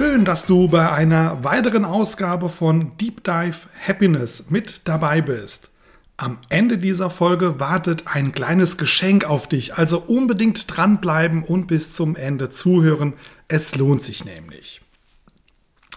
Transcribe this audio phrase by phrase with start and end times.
[0.00, 5.72] Schön, dass du bei einer weiteren Ausgabe von Deep Dive Happiness mit dabei bist.
[6.16, 11.92] Am Ende dieser Folge wartet ein kleines Geschenk auf dich, also unbedingt dranbleiben und bis
[11.92, 13.12] zum Ende zuhören.
[13.46, 14.80] Es lohnt sich nämlich.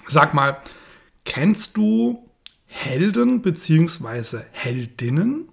[0.06, 0.58] Sag mal,
[1.24, 2.30] kennst du
[2.66, 4.40] Helden bzw.
[4.52, 5.48] Heldinnen?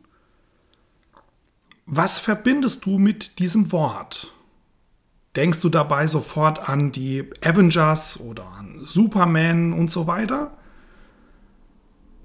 [1.87, 4.34] Was verbindest du mit diesem Wort?
[5.36, 10.56] Denkst du dabei sofort an die Avengers oder an Superman und so weiter?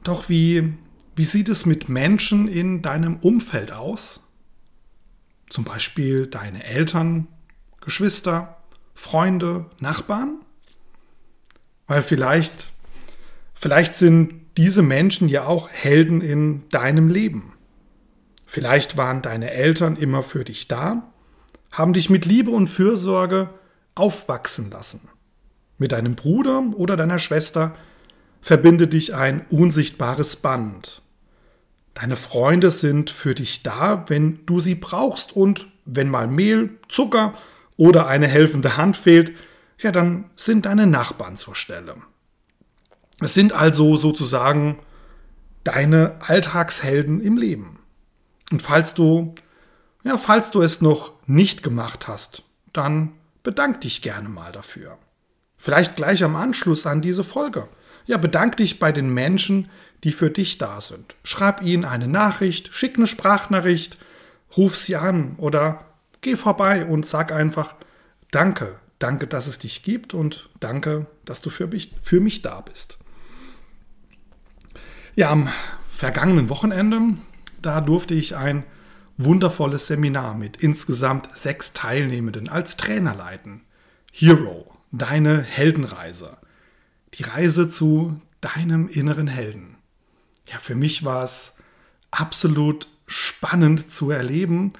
[0.03, 0.73] Doch wie,
[1.16, 4.22] wie sieht es mit Menschen in deinem Umfeld aus?
[5.50, 7.28] Zum Beispiel deine Eltern,
[7.80, 8.58] Geschwister,
[8.95, 10.40] Freunde, Nachbarn?
[11.86, 12.69] Weil vielleicht,
[13.53, 17.53] vielleicht sind diese Menschen ja auch Helden in deinem Leben.
[18.47, 21.12] Vielleicht waren deine Eltern immer für dich da
[21.76, 23.50] haben dich mit Liebe und Fürsorge
[23.95, 25.02] aufwachsen lassen.
[25.78, 27.76] Mit deinem Bruder oder deiner Schwester
[28.42, 31.02] verbindet dich ein unsichtbares Band.
[31.94, 37.34] Deine Freunde sind für dich da, wenn du sie brauchst und wenn mal Mehl, Zucker
[37.76, 39.34] oder eine helfende Hand fehlt,
[39.80, 41.96] ja, dann sind deine Nachbarn zur Stelle.
[43.20, 44.80] Es sind also sozusagen
[45.66, 47.80] deine Alltagshelden im Leben.
[48.50, 49.36] Und falls du
[50.06, 55.00] ja, falls du es noch nicht gemacht hast, dann bedank dich gerne mal dafür.
[55.57, 57.68] Vielleicht gleich am Anschluss an diese Folge.
[58.06, 59.68] Ja, bedank dich bei den Menschen,
[60.03, 61.16] die für dich da sind.
[61.24, 63.97] Schreib ihnen eine Nachricht, schick eine Sprachnachricht,
[64.56, 65.85] ruf sie an oder
[66.22, 67.74] geh vorbei und sag einfach
[68.30, 72.62] Danke, danke, dass es dich gibt und danke, dass du für mich, für mich da
[72.62, 72.97] bist.
[75.16, 75.50] Ja, am
[75.90, 77.00] vergangenen Wochenende,
[77.62, 78.66] da durfte ich ein
[79.18, 83.62] wundervolles Seminar mit insgesamt sechs Teilnehmenden als Trainer leiten.
[84.12, 86.38] Hero, deine Heldenreise.
[87.14, 89.78] Die Reise zu deinem inneren Helden.
[90.48, 91.56] Ja, für mich war es
[92.12, 94.74] absolut spannend zu erleben,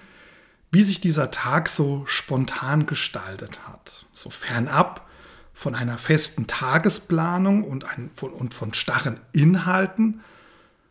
[0.72, 4.06] wie sich dieser Tag so spontan gestaltet hat.
[4.14, 5.08] So fernab
[5.54, 10.22] von einer festen Tagesplanung und, ein, von, und von starren Inhalten,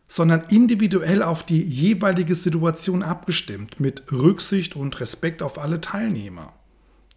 [0.07, 6.53] sondern individuell auf die jeweilige Situation abgestimmt, mit Rücksicht und Respekt auf alle Teilnehmer.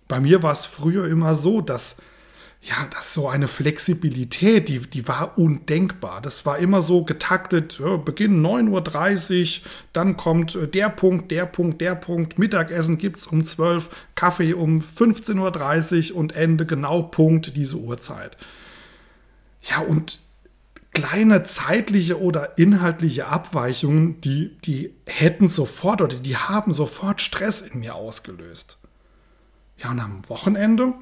[0.06, 2.00] Bei mir war es früher immer so, dass
[2.60, 6.20] ja, dass so eine Flexibilität, die, die war undenkbar.
[6.20, 11.46] Das war immer so getaktet, ja, Beginn 9.30 Uhr, dann kommt äh, der Punkt, der
[11.46, 17.02] Punkt, der Punkt, Mittagessen gibt es um 12 Kaffee um 15.30 Uhr und Ende genau
[17.02, 18.36] Punkt diese Uhrzeit.
[19.62, 20.18] Ja, und
[20.98, 27.80] kleine zeitliche oder inhaltliche Abweichungen, die, die hätten sofort oder die haben sofort Stress in
[27.80, 28.78] mir ausgelöst.
[29.76, 30.94] Ja, und am Wochenende,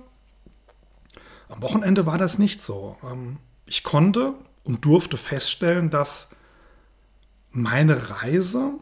[1.49, 2.99] am Wochenende war das nicht so.
[3.11, 6.29] Ähm, ich konnte und durfte feststellen, dass
[7.51, 8.73] meine Reise,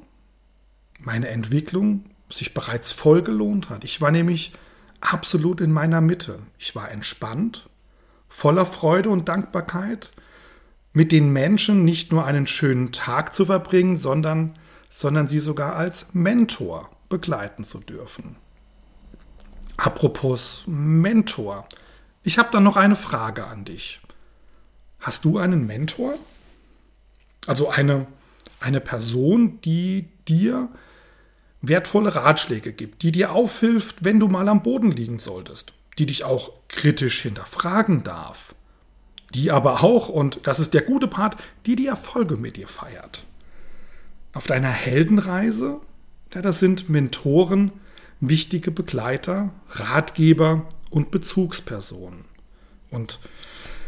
[0.99, 3.85] meine Entwicklung sich bereits voll gelohnt hat.
[3.85, 4.53] Ich war nämlich
[5.01, 6.41] absolut in meiner Mitte.
[6.59, 7.69] Ich war entspannt,
[8.29, 10.11] voller Freude und Dankbarkeit
[10.95, 14.57] mit den Menschen nicht nur einen schönen Tag zu verbringen, sondern,
[14.89, 18.37] sondern sie sogar als Mentor begleiten zu dürfen.
[19.77, 21.69] Apropos Mentor.
[22.23, 24.01] Ich habe da noch eine Frage an dich.
[25.01, 26.15] Hast du einen Mentor?
[27.47, 28.07] Also eine,
[28.61, 30.69] eine Person, die dir
[31.61, 36.23] wertvolle Ratschläge gibt, die dir aufhilft, wenn du mal am Boden liegen solltest, die dich
[36.23, 38.55] auch kritisch hinterfragen darf,
[39.35, 41.37] die aber auch, und das ist der gute Part,
[41.67, 43.25] die die Erfolge mit dir feiert.
[44.33, 45.81] Auf deiner Heldenreise,
[46.33, 47.73] ja, das sind Mentoren,
[48.21, 52.25] wichtige Begleiter, Ratgeber und Bezugspersonen.
[52.91, 53.19] Und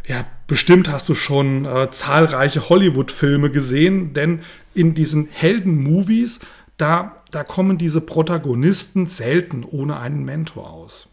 [0.06, 4.40] ja, bestimmt hast du schon äh, zahlreiche Hollywood-Filme gesehen, denn
[4.74, 6.40] in diesen Helden-Movies,
[6.76, 11.08] da, da kommen diese Protagonisten selten ohne einen Mentor aus.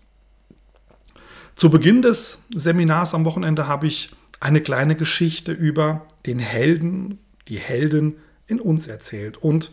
[1.56, 4.12] Zu Beginn des Seminars am Wochenende habe ich
[4.43, 9.37] eine kleine Geschichte über den Helden, die Helden in uns erzählt.
[9.37, 9.71] Und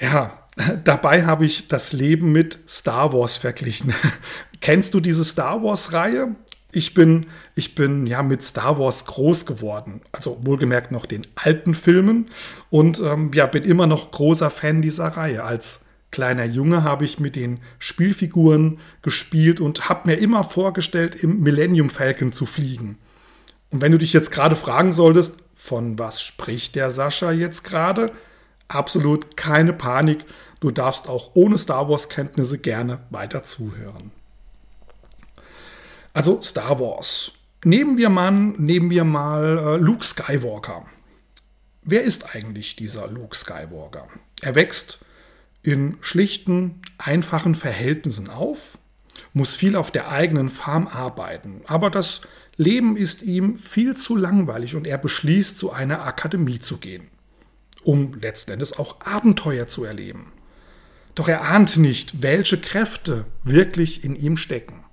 [0.00, 0.46] ja,
[0.84, 3.94] dabei habe ich das Leben mit Star Wars verglichen.
[4.60, 6.34] Kennst du diese Star Wars-Reihe?
[6.76, 10.00] ich bin, ich bin ja mit Star Wars groß geworden.
[10.12, 12.26] Also wohlgemerkt noch den alten Filmen
[12.70, 15.44] und ähm, ja, bin immer noch großer Fan dieser Reihe.
[15.44, 21.40] Als kleiner Junge habe ich mit den Spielfiguren gespielt und habe mir immer vorgestellt, im
[21.40, 22.98] Millennium Falcon zu fliegen.
[23.74, 28.12] Und wenn du dich jetzt gerade fragen solltest, von was spricht der Sascha jetzt gerade?
[28.68, 30.24] Absolut keine Panik.
[30.60, 34.12] Du darfst auch ohne Star Wars-Kenntnisse gerne weiter zuhören.
[36.12, 37.32] Also Star Wars.
[37.64, 40.86] Nehmen wir mal, nehmen wir mal äh, Luke Skywalker.
[41.82, 44.06] Wer ist eigentlich dieser Luke Skywalker?
[44.40, 45.00] Er wächst
[45.64, 48.78] in schlichten, einfachen Verhältnissen auf,
[49.32, 52.20] muss viel auf der eigenen Farm arbeiten, aber das
[52.56, 57.08] Leben ist ihm viel zu langweilig und er beschließt, zu einer Akademie zu gehen,
[57.82, 60.32] um letztendlich auch Abenteuer zu erleben.
[61.14, 64.84] Doch er ahnt nicht, welche Kräfte wirklich in ihm stecken.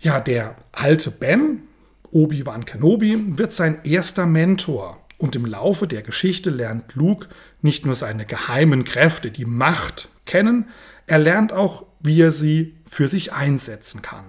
[0.00, 1.62] Ja, der alte Ben,
[2.10, 7.28] Obi-Wan Kenobi, wird sein erster Mentor und im Laufe der Geschichte lernt Luke
[7.62, 10.68] nicht nur seine geheimen Kräfte, die Macht, kennen,
[11.06, 14.24] er lernt auch, wie er sie für sich einsetzen kann.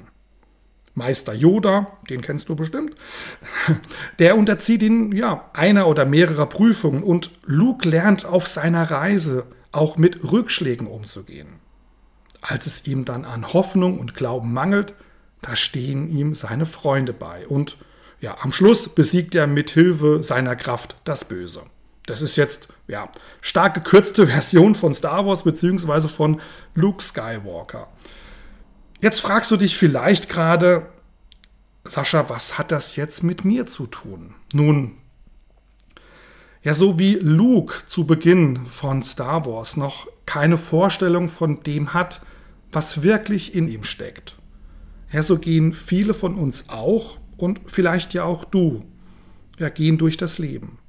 [0.96, 2.96] Meister Yoda, den kennst du bestimmt,
[4.20, 9.98] der unterzieht ihn ja einer oder mehrerer Prüfungen und Luke lernt auf seiner Reise auch
[9.98, 11.60] mit Rückschlägen umzugehen.
[12.42, 14.96] Als es ihm dann an Hoffnung und Glauben mangelt,
[15.42, 17.78] da stehen ihm seine Freunde bei und
[18.22, 21.64] ja, am Schluss besiegt er mit Hilfe seiner Kraft das Böse.
[22.06, 23.10] Das ist jetzt ja
[23.42, 26.08] stark gekürzte Version von Star Wars bzw.
[26.08, 26.40] von
[26.74, 27.90] Luke Skywalker.
[29.02, 30.88] Jetzt fragst du dich vielleicht gerade,
[31.84, 34.34] Sascha, was hat das jetzt mit mir zu tun?
[34.54, 34.98] Nun,
[36.64, 42.22] ja, so wie Luke zu Beginn von Star Wars noch keine Vorstellung von dem hat,
[42.72, 44.36] was wirklich in ihm steckt.
[45.12, 48.84] Ja, so gehen viele von uns auch und vielleicht ja auch du,
[49.60, 50.80] ja, gehen durch das Leben.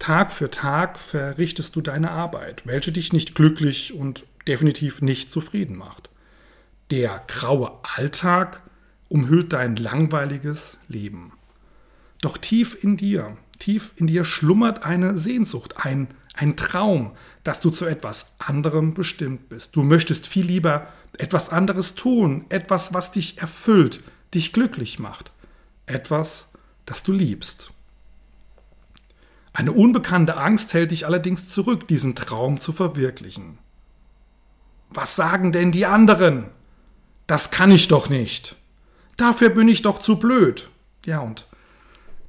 [0.00, 5.76] Tag für Tag verrichtest du deine Arbeit, welche dich nicht glücklich und definitiv nicht zufrieden
[5.76, 6.09] macht.
[6.90, 8.62] Der graue Alltag
[9.08, 11.32] umhüllt dein langweiliges Leben.
[12.20, 17.12] Doch tief in dir, tief in dir schlummert eine Sehnsucht, ein, ein Traum,
[17.44, 19.76] dass du zu etwas anderem bestimmt bist.
[19.76, 24.02] Du möchtest viel lieber etwas anderes tun, etwas, was dich erfüllt,
[24.34, 25.32] dich glücklich macht,
[25.86, 26.50] etwas,
[26.86, 27.72] das du liebst.
[29.52, 33.58] Eine unbekannte Angst hält dich allerdings zurück, diesen Traum zu verwirklichen.
[34.88, 36.46] Was sagen denn die anderen?
[37.30, 38.56] Das kann ich doch nicht.
[39.16, 40.68] Dafür bin ich doch zu blöd.
[41.06, 41.46] Ja, und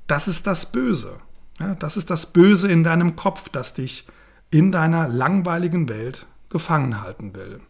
[0.06, 1.20] das ist das Böse.
[1.60, 4.06] Ja, das ist das Böse in deinem Kopf, das dich
[4.52, 7.62] in deiner langweiligen Welt gefangen halten will.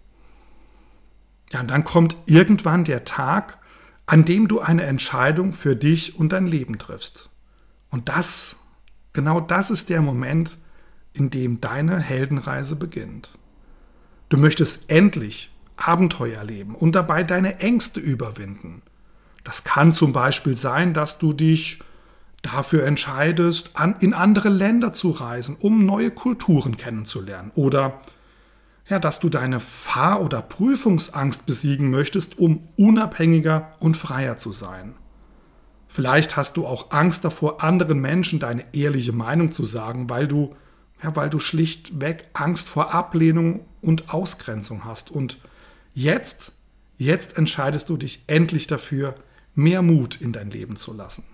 [1.54, 3.60] Ja, und dann kommt irgendwann der Tag,
[4.08, 7.30] an dem du eine Entscheidung für dich und dein Leben triffst.
[7.92, 8.58] Und das,
[9.14, 10.58] genau das ist der Moment,
[11.14, 13.32] in dem deine Heldenreise beginnt.
[14.28, 15.50] Du möchtest endlich
[15.88, 18.82] Abenteuer erleben und dabei deine Ängste überwinden.
[19.44, 21.80] Das kann zum Beispiel sein, dass du dich
[22.42, 27.52] dafür entscheidest, an, in andere Länder zu reisen, um neue Kulturen kennenzulernen.
[27.56, 28.02] Oder
[28.88, 34.96] ja, dass du deine Fahr- oder Prüfungsangst besiegen möchtest, um unabhängiger und freier zu sein.
[35.88, 40.56] Vielleicht hast du auch Angst davor, anderen Menschen deine ehrliche Meinung zu sagen, weil du,
[41.04, 45.12] ja, weil du schlichtweg Angst vor Ablehnung und Ausgrenzung hast.
[45.12, 45.38] Und
[45.94, 46.54] Jetzt,
[46.98, 49.16] jetzt entscheidest du dich endlich dafür,
[49.56, 51.26] mehr Mut in dein Leben zu lassen.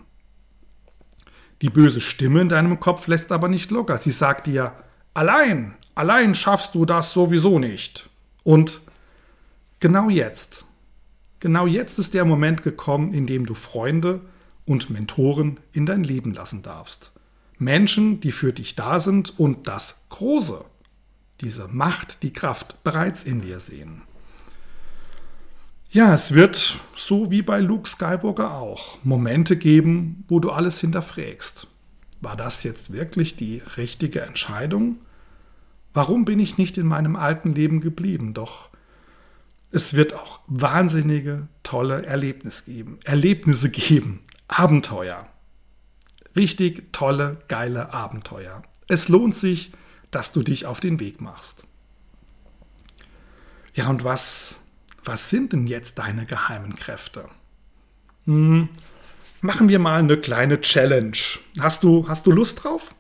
[1.62, 3.98] Die böse Stimme in deinem Kopf lässt aber nicht locker.
[3.98, 4.74] Sie sagt dir,
[5.14, 8.10] allein, allein schaffst du das sowieso nicht.
[8.44, 8.82] Und
[9.80, 10.66] genau jetzt,
[11.40, 14.22] genau jetzt ist der Moment gekommen, in dem du Freunde
[14.66, 17.12] und Mentoren in dein Leben lassen darfst.
[17.58, 20.64] Menschen, die für dich da sind und das Große,
[21.42, 24.04] diese Macht, die Kraft bereits in dir sehen.
[25.90, 31.68] Ja, es wird, so wie bei Luke Skywalker auch, Momente geben, wo du alles hinterfragst.
[32.20, 34.98] War das jetzt wirklich die richtige Entscheidung?
[35.94, 38.34] Warum bin ich nicht in meinem alten Leben geblieben?
[38.34, 38.70] Doch
[39.72, 43.00] es wird auch wahnsinnige, tolle Erlebnisse geben.
[43.06, 44.22] Erlebnisse geben.
[44.48, 45.28] Abenteuer.
[46.36, 48.62] Richtig tolle, geile Abenteuer.
[48.88, 49.72] Es lohnt sich,
[50.12, 51.64] dass du dich auf den Weg machst.
[53.74, 54.60] Ja, und was
[55.08, 57.26] was sind denn jetzt deine geheimen Kräfte?
[58.26, 58.70] Hm,
[59.42, 61.18] machen wir mal eine kleine Challenge.
[61.60, 62.94] Hast du, hast du Lust drauf?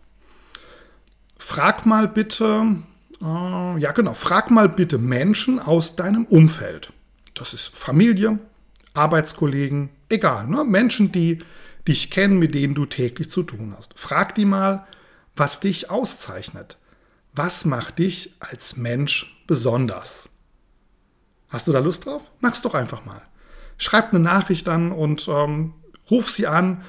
[1.37, 2.77] Frag mal bitte,
[3.21, 6.93] äh, ja genau, frag mal bitte Menschen aus deinem Umfeld.
[7.33, 8.39] Das ist Familie,
[8.93, 10.63] Arbeitskollegen, egal, ne?
[10.63, 11.37] Menschen, die
[11.87, 13.97] dich kennen, mit denen du täglich zu tun hast.
[13.97, 14.87] Frag die mal,
[15.35, 16.77] was dich auszeichnet.
[17.33, 20.27] Was macht dich als Mensch besonders?
[21.49, 22.23] Hast du da Lust drauf?
[22.39, 23.21] Mach's doch einfach mal.
[23.77, 25.73] Schreib eine Nachricht an und ähm,
[26.09, 26.83] ruf sie an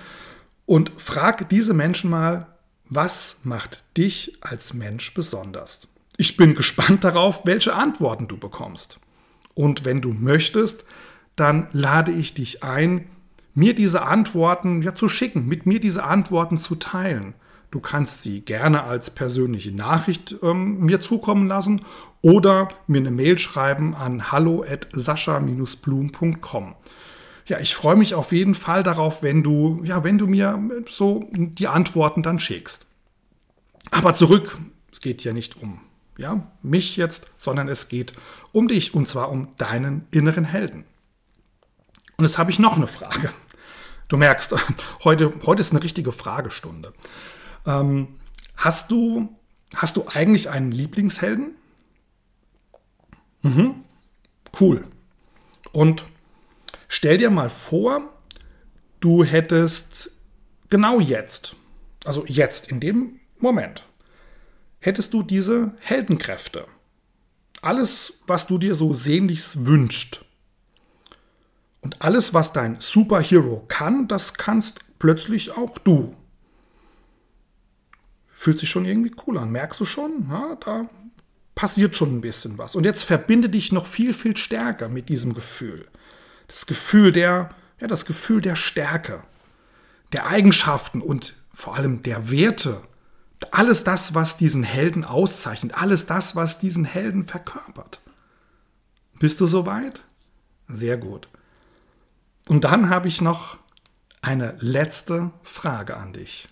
[0.66, 2.46] und frag diese Menschen mal,
[2.88, 5.88] was macht dich als Mensch besonders?
[6.16, 8.98] Ich bin gespannt darauf, welche Antworten du bekommst.
[9.54, 10.84] Und wenn du möchtest,
[11.36, 13.08] dann lade ich dich ein,
[13.54, 17.34] mir diese Antworten ja zu schicken, mit mir diese Antworten zu teilen.
[17.70, 21.82] Du kannst sie gerne als persönliche Nachricht ähm, mir zukommen lassen
[22.22, 26.74] oder mir eine Mail schreiben an hallo@sascha-blum.com.
[27.46, 30.58] Ja, ich freue mich auf jeden Fall darauf, wenn du ja, wenn du mir
[30.88, 32.84] so die Antworten dann schickst.
[33.90, 34.58] Aber zurück,
[34.92, 35.80] es geht ja nicht um
[36.18, 38.12] ja, mich jetzt, sondern es geht
[38.52, 40.84] um dich und zwar um deinen inneren Helden.
[42.16, 43.32] Und jetzt habe ich noch eine Frage.
[44.08, 44.54] Du merkst,
[45.04, 46.92] heute, heute ist eine richtige Fragestunde.
[47.66, 48.08] Ähm,
[48.56, 49.28] hast, du,
[49.74, 51.54] hast du eigentlich einen Lieblingshelden?
[53.42, 53.84] Mhm.
[54.58, 54.84] Cool.
[55.72, 56.04] Und
[56.88, 58.02] stell dir mal vor,
[59.00, 60.10] du hättest
[60.70, 61.56] genau jetzt,
[62.04, 63.84] also jetzt, in dem Moment,
[64.80, 66.66] hättest du diese Heldenkräfte.
[67.60, 70.24] Alles, was du dir so sehnlichst wünscht.
[71.80, 76.14] Und alles, was dein Superhero kann, das kannst plötzlich auch du.
[78.38, 79.50] Fühlt sich schon irgendwie cool an.
[79.50, 80.28] Merkst du schon?
[80.30, 80.86] Ja, da
[81.56, 82.76] passiert schon ein bisschen was.
[82.76, 85.88] Und jetzt verbinde dich noch viel, viel stärker mit diesem Gefühl.
[86.46, 89.24] Das Gefühl der, ja, das Gefühl der Stärke,
[90.12, 92.80] der Eigenschaften und vor allem der Werte.
[93.50, 98.00] Alles das, was diesen Helden auszeichnet, alles das, was diesen Helden verkörpert.
[99.18, 100.04] Bist du soweit?
[100.68, 101.28] Sehr gut.
[102.46, 103.58] Und dann habe ich noch
[104.22, 106.46] eine letzte Frage an dich.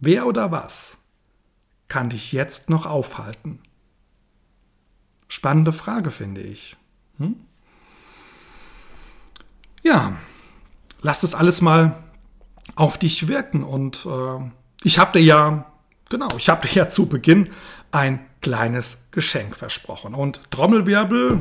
[0.00, 0.98] Wer oder was
[1.88, 3.60] kann dich jetzt noch aufhalten?
[5.28, 6.76] Spannende Frage, finde ich.
[7.18, 7.36] Hm?
[9.82, 10.12] Ja,
[11.00, 12.02] lass das alles mal
[12.76, 13.64] auf dich wirken.
[13.64, 14.50] Und äh,
[14.82, 15.72] ich habe dir ja,
[16.08, 17.50] genau, ich habe dir ja zu Beginn
[17.90, 20.14] ein kleines Geschenk versprochen.
[20.14, 21.40] Und Trommelwirbel,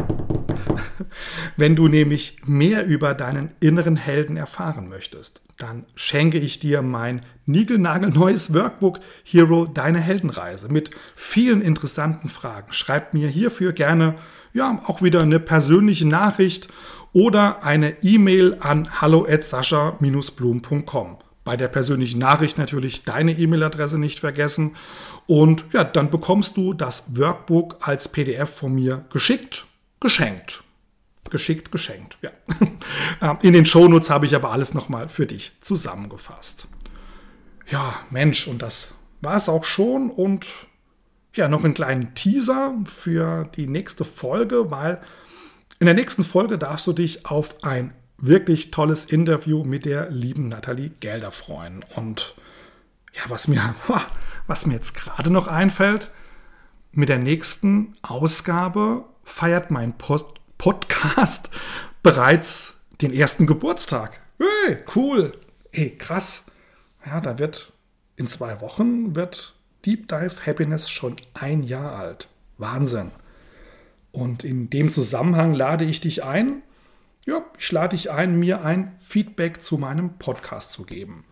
[1.58, 7.22] wenn du nämlich mehr über deinen inneren Helden erfahren möchtest, dann schenke ich dir mein
[7.46, 12.74] niegelnagelneues Workbook Hero Deine Heldenreise mit vielen interessanten Fragen.
[12.74, 14.16] Schreib mir hierfür gerne
[14.54, 16.68] ja auch wieder eine persönliche Nachricht
[17.14, 21.18] oder eine E-Mail an hallo@sascha-blum.com.
[21.44, 24.76] Bei der persönlichen Nachricht natürlich deine E-Mail-Adresse nicht vergessen
[25.28, 29.66] und ja, dann bekommst du das Workbook als PDF von mir geschickt,
[30.00, 30.63] geschenkt.
[31.30, 32.32] Geschickt, geschenkt, ja.
[33.22, 36.68] Ähm, in den Shownotes habe ich aber alles nochmal für dich zusammengefasst.
[37.68, 40.10] Ja, Mensch, und das war es auch schon.
[40.10, 40.46] Und
[41.34, 45.01] ja, noch einen kleinen Teaser für die nächste Folge, weil
[45.80, 50.48] in der nächsten Folge darfst du dich auf ein wirklich tolles Interview mit der lieben
[50.48, 51.86] Nathalie Gelder freuen.
[51.96, 52.36] Und
[53.13, 53.75] ja, was mir,
[54.48, 56.10] was mir jetzt gerade noch einfällt,
[56.92, 61.51] mit der nächsten Ausgabe feiert mein Pod Podcast
[62.01, 64.19] bereits den ersten Geburtstag.
[64.39, 65.34] Hey, cool.
[65.72, 66.46] Ey, krass.
[67.05, 67.74] Ja, da wird
[68.15, 69.53] in zwei Wochen wird
[69.86, 72.29] Deep Dive Happiness schon ein Jahr alt.
[72.57, 73.12] Wahnsinn.
[74.12, 76.63] Und in dem Zusammenhang lade ich dich ein,
[77.27, 81.25] ja, ich lade dich ein, mir ein Feedback zu meinem Podcast zu geben,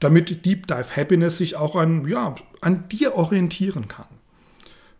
[0.00, 4.06] damit Deep Dive Happiness sich auch an, ja, an dir orientieren kann.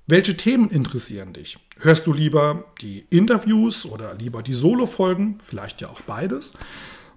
[0.06, 1.58] Welche Themen interessieren dich?
[1.84, 5.38] Hörst du lieber die Interviews oder lieber die Solo-Folgen?
[5.42, 6.52] Vielleicht ja auch beides.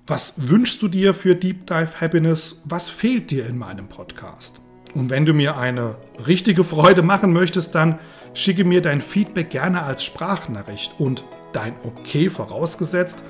[0.08, 2.64] Was wünschst du dir für Deep Dive Happiness?
[2.66, 4.60] Was fehlt dir in meinem Podcast?
[4.96, 8.00] Und wenn du mir eine richtige Freude machen möchtest, dann
[8.34, 13.24] schicke mir dein Feedback gerne als Sprachnachricht und dein Okay vorausgesetzt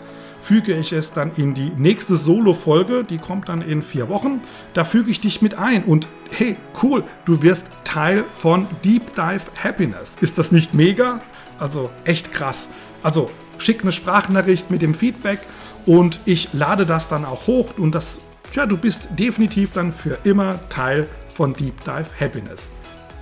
[0.46, 4.42] füge ich es dann in die nächste Solo-Folge, die kommt dann in vier Wochen.
[4.74, 9.42] Da füge ich dich mit ein und hey, cool, du wirst Teil von Deep Dive
[9.64, 10.18] Happiness.
[10.22, 11.20] Ist das nicht mega?
[11.58, 12.70] Also echt krass.
[13.02, 15.40] Also schick eine Sprachnachricht mit dem Feedback
[15.88, 18.20] und ich lade das dann auch hoch und das,
[18.54, 22.68] ja, du bist definitiv dann für immer Teil von Deep Dive Happiness.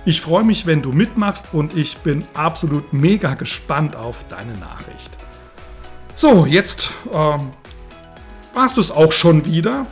[0.04, 5.23] Ich freue mich, wenn du mitmachst und ich bin absolut mega gespannt auf deine Nachricht.
[6.16, 7.52] So, jetzt ähm,
[8.52, 9.86] warst du es auch schon wieder.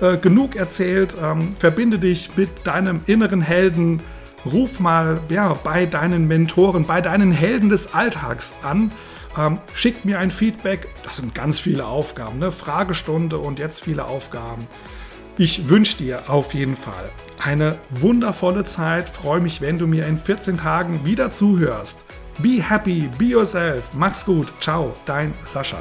[0.00, 1.16] Äh, genug erzählt.
[1.22, 4.02] Ähm, verbinde dich mit deinem inneren Helden.
[4.44, 8.90] Ruf mal ja, bei deinen Mentoren, bei deinen Helden des Alltags an.
[9.38, 10.88] Ähm, schickt mir ein Feedback.
[11.04, 12.38] Das sind ganz viele Aufgaben.
[12.38, 12.52] Ne?
[12.52, 14.66] Fragestunde und jetzt viele Aufgaben.
[15.38, 19.08] Ich wünsche dir auf jeden Fall eine wundervolle Zeit.
[19.08, 22.04] Freue mich, wenn du mir in 14 Tagen wieder zuhörst.
[22.42, 23.94] Be happy, be yourself.
[23.94, 24.52] Mach's gut.
[24.60, 25.78] Ciao, dein Sascha.